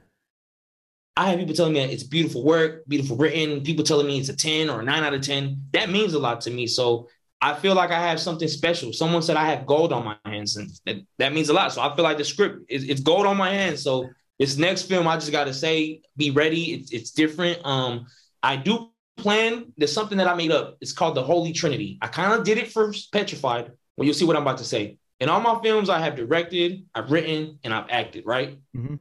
[1.15, 3.61] I have people telling me it's beautiful work, beautiful written.
[3.61, 5.65] People telling me it's a 10 or a 9 out of 10.
[5.73, 6.65] That means a lot to me.
[6.65, 7.07] So
[7.39, 8.91] I feel like I have something special.
[8.93, 11.71] Someone said I have gold on my hands, and that, that means a lot.
[11.71, 13.83] So I feel like the script is it's gold on my hands.
[13.83, 16.73] So this next film, I just got to say, be ready.
[16.73, 17.63] It's, it's different.
[17.63, 18.07] Um,
[18.41, 18.89] I do
[19.19, 19.73] plan.
[19.77, 20.77] There's something that I made up.
[20.81, 21.97] It's called the Holy Trinity.
[22.01, 23.71] I kind of did it for Petrified.
[23.95, 24.97] Well, you'll see what I'm about to say.
[25.19, 28.25] In all my films, I have directed, I've written, and I've acted.
[28.25, 28.57] Right.
[28.75, 28.95] Mm-hmm.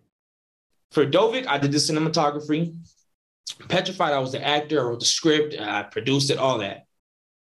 [0.91, 2.77] For Dovic, I did the cinematography.
[3.69, 4.81] Petrified, I was the actor.
[4.81, 5.55] I wrote the script.
[5.59, 6.39] I produced it.
[6.39, 6.87] All that.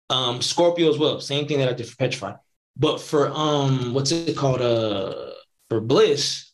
[0.09, 2.35] Um, Scorpio as well, same thing that I did for Petrified.
[2.77, 4.61] But for um, what's it called?
[4.61, 5.31] Uh,
[5.69, 6.51] for Bliss,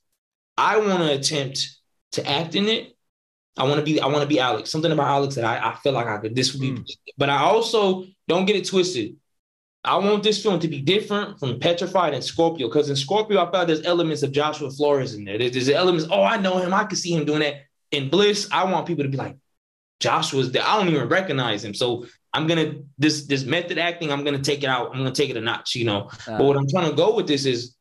[0.57, 1.77] I want to attempt
[2.13, 2.92] to act in it.
[3.57, 4.71] I want to be, I want to be Alex.
[4.71, 6.35] Something about Alex that I, I feel like I could.
[6.35, 6.89] This would be, mm.
[7.17, 9.15] but I also don't get it twisted.
[9.85, 13.51] I want this film to be different from Petrified and Scorpio because in Scorpio I
[13.51, 15.37] felt there's elements of Joshua Flores in there.
[15.37, 16.07] There's, there's elements.
[16.09, 16.73] Oh, I know him.
[16.73, 17.55] I can see him doing that.
[17.91, 19.37] In Bliss, I want people to be like,
[19.99, 20.63] Joshua's there.
[20.65, 21.73] I don't even recognize him.
[21.73, 24.11] So I'm gonna this this method acting.
[24.11, 24.91] I'm gonna take it out.
[24.91, 25.75] I'm gonna take it a notch.
[25.75, 26.09] You know.
[26.27, 27.75] Uh, but what I'm trying to go with this is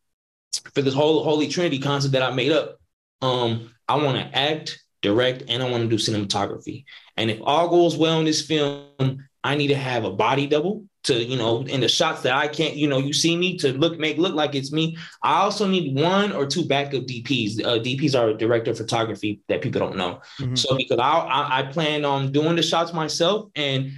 [0.74, 2.78] for this whole Holy Trinity concept that I made up.
[3.22, 6.84] Um, I want to act, direct, and I want to do cinematography.
[7.16, 10.84] And if all goes well in this film, I need to have a body double
[11.04, 13.72] to you know in the shots that I can't you know you see me to
[13.72, 14.96] look make look like it's me.
[15.22, 17.64] I also need one or two backup DPs.
[17.64, 20.20] Uh, DPs are director of photography that people don't know.
[20.40, 20.54] Mm-hmm.
[20.54, 23.92] So because I, I I plan on doing the shots myself and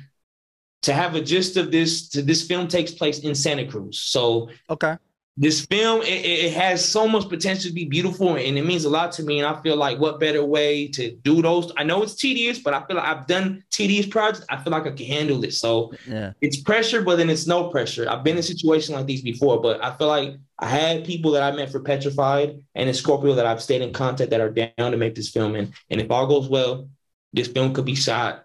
[0.82, 4.00] to have a gist of this, to this film takes place in Santa Cruz.
[4.00, 4.96] So okay,
[5.36, 8.90] this film it, it, has so much potential to be beautiful, and it means a
[8.90, 9.40] lot to me.
[9.40, 11.72] And I feel like what better way to do those?
[11.76, 14.46] I know it's tedious, but I feel like I've done tedious projects.
[14.48, 15.52] I feel like I can handle it.
[15.52, 18.08] So yeah, it's pressure, but then it's no pressure.
[18.08, 21.42] I've been in situations like these before, but I feel like I had people that
[21.42, 24.92] I met for Petrified and in Scorpio that I've stayed in contact that are down
[24.92, 25.56] to make this film.
[25.56, 26.88] And, and if all goes well,
[27.32, 28.44] this film could be shot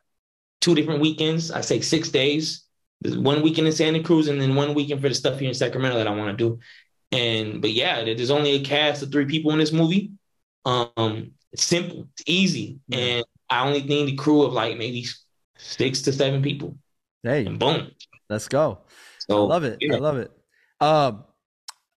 [0.60, 1.52] two different weekends.
[1.52, 2.66] I say six days.
[3.02, 5.54] There's one weekend in Santa Cruz and then one weekend for the stuff here in
[5.54, 6.60] Sacramento that I want to do.
[7.12, 10.12] And but yeah, there's only a cast of three people in this movie.
[10.66, 13.00] Um, it's simple, it's easy, yeah.
[13.00, 15.06] and I only need the crew of like maybe
[15.58, 16.78] six to seven people.
[17.24, 17.92] Hey, and boom,
[18.30, 18.80] let's go.
[19.28, 19.78] So, I love it.
[19.82, 19.96] Yeah.
[19.96, 20.32] I love it.
[20.80, 21.24] Um,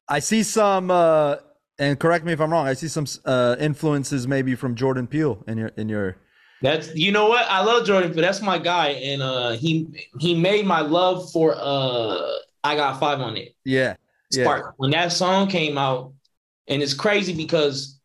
[0.09, 1.37] I see some, uh,
[1.79, 2.67] and correct me if I'm wrong.
[2.67, 6.17] I see some uh, influences maybe from Jordan Peele in your in your
[6.62, 9.88] that's you know what I love Jordan, but that's my guy, and uh, he
[10.20, 12.33] he made my love for uh
[12.64, 13.55] I got five on it.
[13.64, 13.96] Yeah,
[14.33, 14.64] Spark.
[14.64, 14.70] Yeah.
[14.77, 16.12] When that song came out,
[16.68, 18.01] and it's crazy because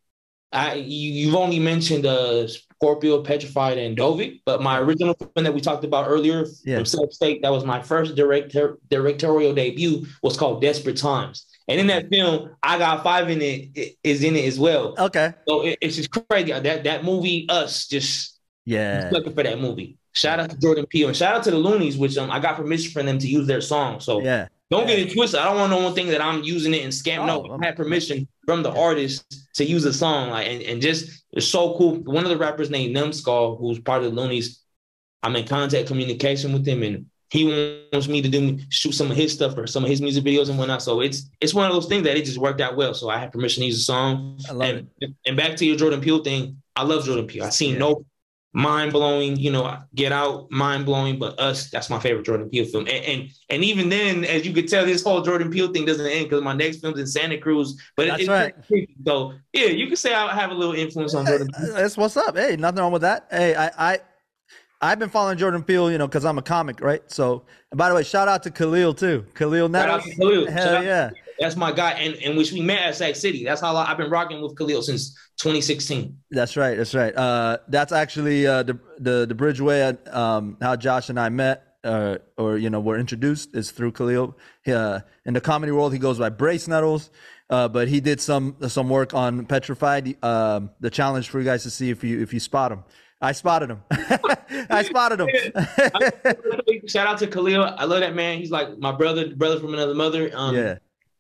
[0.52, 5.54] I you, you've only mentioned uh Scorpio, Petrified, and Dovic, but my original film that
[5.54, 6.78] we talked about earlier yeah.
[6.78, 11.48] from Sac State, that was my first director directorial debut, was called Desperate Times.
[11.68, 14.96] And in that film, I got five in it, it is in it as well.
[14.98, 15.34] Okay.
[15.48, 16.52] So it, it's just crazy.
[16.52, 18.37] That that movie, Us, just
[18.68, 19.10] yeah.
[19.12, 19.98] looking for that movie.
[20.14, 22.58] Shout out to Jordan Peele and shout out to the Luniz, which um, I got
[22.58, 24.00] permission from them to use their song.
[24.00, 24.48] So yeah.
[24.70, 24.98] Don't yeah.
[24.98, 25.40] get it twisted.
[25.40, 27.20] I don't want no one thing that I'm using it and scam.
[27.20, 30.32] Oh, no, I had permission from the artist to use a song.
[30.32, 31.96] Like and, and just it's so cool.
[32.04, 34.60] One of the rappers named Numskull, who's part of the Luniz,
[35.24, 39.18] I'm in contact communication with him and he wants me to do shoot some of
[39.18, 40.82] his stuff or some of his music videos and whatnot.
[40.82, 42.94] So it's it's one of those things that it just worked out well.
[42.94, 44.40] So I had permission to use a song.
[44.50, 45.12] I love and, it.
[45.26, 47.46] And back to your Jordan Peele thing, I love Jordan Peele.
[47.46, 47.80] I seen yeah.
[47.80, 48.06] no
[48.58, 49.38] mind blowing.
[49.38, 51.18] You know, Get Out, mind blowing.
[51.20, 52.88] But Us, that's my favorite Jordan Peele film.
[52.88, 56.06] And, and and, even then, as you could tell, this whole Jordan Peele thing doesn't
[56.06, 57.82] end because my next film's in Santa Cruz.
[57.96, 58.54] But that's right.
[59.06, 61.48] So yeah, you could say I have a little influence on Jordan.
[61.58, 61.74] Peele.
[61.74, 62.36] That's what's up.
[62.36, 63.28] Hey, nothing wrong with that.
[63.32, 64.00] Hey, I I.
[64.80, 67.02] I've been following Jordan Peele, you know, because I'm a comic, right?
[67.10, 69.26] So, by the way, shout out to Khalil too.
[69.34, 69.82] Khalil now.
[69.82, 70.52] Shout out to Khalil.
[70.52, 71.10] Hell yeah.
[71.40, 73.44] That's my guy, and and which we met at Sac City.
[73.44, 76.18] That's how I, have been rocking with Khalil since 2016.
[76.32, 76.78] That's right.
[76.78, 77.16] That's right.
[77.16, 80.14] Uh, that's actually uh, the the the bridgeway.
[80.14, 84.38] Um, how Josh and I met, uh, or you know, were introduced is through Khalil.
[84.64, 87.10] He, uh, in the comedy world, he goes by Brace Nettles.
[87.50, 90.22] Uh, but he did some some work on Petrified.
[90.24, 92.84] Um, the challenge for you guys to see if you if you spot him.
[93.22, 93.84] I spotted him.
[94.70, 96.88] I spotted him.
[96.88, 97.64] Shout out to Khalil.
[97.64, 98.38] I love that man.
[98.38, 100.30] He's like my brother, brother from another mother.
[100.34, 100.78] Um, yeah.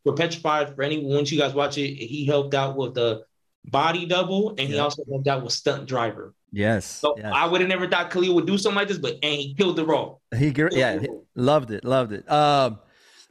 [0.08, 3.24] For Petrified, for anyone once you guys watch it, he helped out with the
[3.66, 6.34] body double, and he also helped out with stunt driver.
[6.54, 6.86] Yes.
[6.86, 7.30] So yes.
[7.36, 9.76] I would have never thought Khalil would do something like this, but and he killed
[9.76, 10.22] the role.
[10.34, 12.30] He, yeah, he- loved it, loved it.
[12.32, 12.80] Um,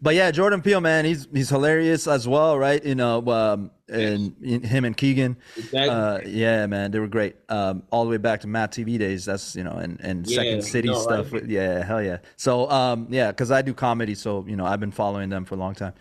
[0.02, 2.84] but yeah, Jordan Peele, man, he's he's hilarious as well, right?
[2.84, 5.88] You know, um, and in- him and Keegan, Exactly.
[5.88, 7.36] uh, yeah, man, they were great.
[7.48, 9.24] Um, all the way back to MADtv days.
[9.24, 11.32] That's you know, and and Yeah, Second City no, stuff.
[11.32, 11.46] right.
[11.46, 12.18] Yeah, hell yeah.
[12.36, 15.54] So um, yeah, because I do comedy, so you know, I've been following them for
[15.54, 15.94] a long time.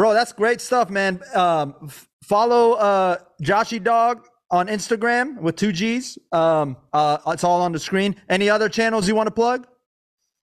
[0.00, 1.20] Bro, that's great stuff, man.
[1.34, 6.16] Um, f- follow uh Joshy Dogg on Instagram with two G's.
[6.32, 8.16] Um, uh, it's all on the screen.
[8.30, 9.66] Any other channels you want to plug?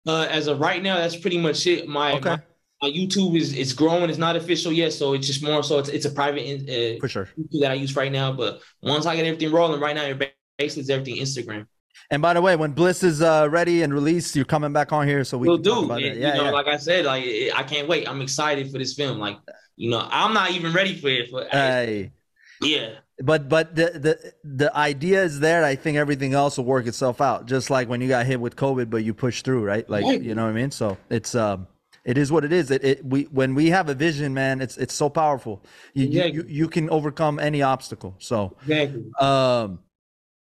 [0.06, 1.88] Uh, as of right now, that's pretty much it.
[1.88, 2.30] My, Okay.
[2.30, 2.38] my,
[2.82, 4.08] my YouTube is it's growing.
[4.10, 7.08] It's not official yet, so it's just more so it's it's a private uh, For
[7.08, 7.28] sure.
[7.36, 8.30] YouTube that I use right now.
[8.32, 11.66] But once I get everything rolling, right now, it basically is everything Instagram.
[12.10, 15.06] And by the way, when Bliss is uh, ready and released, you're coming back on
[15.06, 15.84] here so we talk do.
[15.84, 16.16] about And, it.
[16.18, 16.50] Yeah, you know, yeah.
[16.50, 18.08] like I said, like I can't wait.
[18.08, 19.18] I'm excited for this film.
[19.18, 19.38] Like,
[19.76, 21.30] you know, I'm not even ready for it.
[21.32, 22.12] But Hey,
[22.60, 22.90] yeah,
[23.22, 25.64] but but the the the idea is there.
[25.64, 27.46] I think everything else will work itself out.
[27.46, 29.88] Just like when you got hit with COVID, but you push through, right?
[29.88, 30.20] Like Right.
[30.22, 30.70] you know what I mean.
[30.70, 31.66] So it's um,
[32.04, 32.70] it is what it is.
[32.70, 35.64] It, it we when we have a vision, man, it's it's so powerful.
[35.94, 36.52] You you, Exactly.
[36.52, 38.14] you, you can overcome any obstacle.
[38.18, 39.04] So exactly.
[39.20, 39.80] um,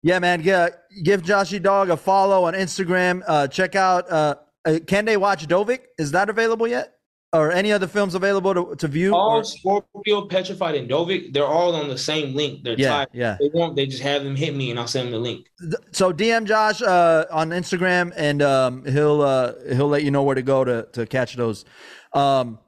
[0.09, 0.42] yeah, man.
[0.42, 0.71] Yeah,
[1.03, 3.23] give Joshy Dogg a follow on Instagram.
[3.27, 4.11] Uh, check out.
[4.11, 5.81] Uh, uh, can they watch Dovic?
[5.99, 6.94] Is that available yet?
[7.35, 9.14] Or any other films available to, to view?
[9.14, 12.64] All Or- Scorpio, Petrified, and Dovic, they're all on the same link.
[12.64, 13.09] They're yeah, tied.
[13.12, 13.37] yeah.
[13.38, 13.77] They won't.
[13.77, 15.47] They just have them hit me, and I'll send them the link.
[15.92, 20.37] So DM Josh uh, on Instagram, and um, he'll uh, he'll let you know where
[20.37, 21.66] to go to to catch those.
[22.14, 22.59] Um,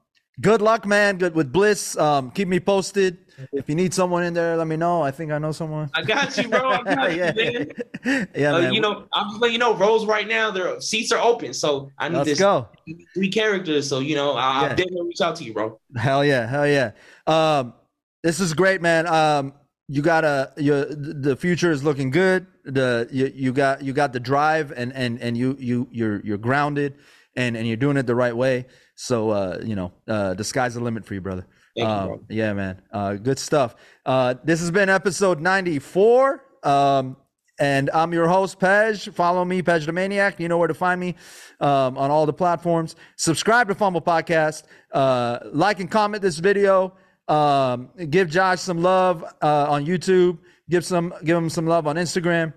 [0.42, 1.16] good luck, man.
[1.16, 1.96] Good with Bliss.
[1.96, 3.16] Um, keep me posted.
[3.52, 5.02] If you need someone in there, let me know.
[5.02, 5.90] I think I know someone.
[5.94, 6.70] I got you, bro.
[6.70, 7.66] I got yeah, you,
[8.04, 8.28] man.
[8.36, 8.72] yeah, Uh, man.
[8.74, 11.52] you know, I'm just letting you know, roles right now, their seats are open.
[11.54, 12.68] So I need Let's this go.
[13.14, 13.88] three characters.
[13.88, 14.74] So you know, I'll, Yeah.
[14.74, 15.78] Definitely reach out to you, bro.
[15.96, 16.92] Hell yeah, hell yeah.
[17.26, 17.74] Um,
[18.22, 19.06] this is great, man.
[19.06, 19.54] Um,
[19.88, 22.46] you gotta your the future is looking good.
[22.64, 26.38] The you, you got you got the drive and and and you you you're you're
[26.38, 26.94] grounded
[27.36, 28.66] and and you're doing it the right way.
[28.94, 31.46] So uh, you know, uh, the sky's the limit for you, brother.
[31.76, 32.20] Thank you, Um, bro.
[32.28, 32.82] yeah, man.
[32.92, 33.76] Uh, good stuff.
[34.04, 36.42] Uh, this has been episode 94.
[36.62, 37.16] Um,
[37.60, 39.12] and I'm your host, Pej.
[39.12, 40.40] Follow me, Pej the Maniac.
[40.40, 41.14] You know where to find me
[41.60, 42.96] um, on all the platforms.
[43.16, 44.64] Subscribe to pHumble Podcast.
[44.92, 46.94] Uh, like and comment this video.
[47.28, 50.38] Um, give Josh some love uh, on YouTube.
[50.70, 52.52] Give some, give him some love on Instagram.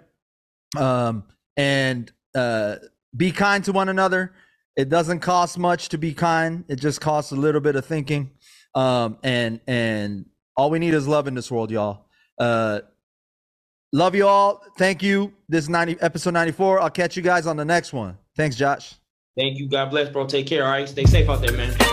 [0.77, 1.25] Um,
[1.57, 2.77] and uh,
[3.15, 4.33] be kind to one another.
[4.75, 6.63] It doesn't cost much to be kind.
[6.67, 8.31] It just costs a little bit of thinking.
[8.75, 12.05] Um, and and all we need is love in this world, y'all.
[12.39, 12.81] Uh,
[13.91, 14.63] love you all.
[14.77, 15.33] Thank you.
[15.49, 16.81] This is 90 episode 94.
[16.81, 18.17] I'll catch you guys on the next one.
[18.35, 18.95] Thanks, Josh.
[19.37, 19.67] Thank you.
[19.67, 20.27] God bless, bro.
[20.27, 20.65] Take care.
[20.65, 20.87] All right.
[20.87, 21.92] Stay safe out there, man.